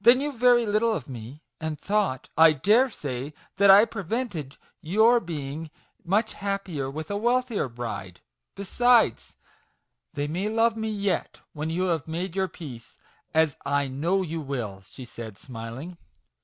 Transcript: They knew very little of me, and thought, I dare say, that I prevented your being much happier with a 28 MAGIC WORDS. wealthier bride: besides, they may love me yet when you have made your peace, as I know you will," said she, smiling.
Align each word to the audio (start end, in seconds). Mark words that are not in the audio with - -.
They 0.00 0.14
knew 0.14 0.30
very 0.30 0.66
little 0.66 0.92
of 0.94 1.08
me, 1.08 1.42
and 1.60 1.76
thought, 1.76 2.28
I 2.38 2.52
dare 2.52 2.88
say, 2.88 3.34
that 3.56 3.72
I 3.72 3.84
prevented 3.84 4.56
your 4.80 5.18
being 5.18 5.68
much 6.04 6.34
happier 6.34 6.88
with 6.88 7.06
a 7.10 7.14
28 7.18 7.18
MAGIC 7.20 7.24
WORDS. 7.24 7.32
wealthier 7.48 7.68
bride: 7.68 8.20
besides, 8.54 9.36
they 10.12 10.28
may 10.28 10.48
love 10.48 10.76
me 10.76 10.90
yet 10.90 11.40
when 11.54 11.70
you 11.70 11.86
have 11.86 12.06
made 12.06 12.36
your 12.36 12.46
peace, 12.46 13.00
as 13.34 13.56
I 13.66 13.88
know 13.88 14.22
you 14.22 14.40
will," 14.40 14.80
said 14.82 15.38
she, 15.38 15.44
smiling. 15.44 15.98